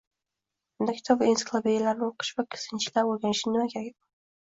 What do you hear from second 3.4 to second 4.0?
nima keragi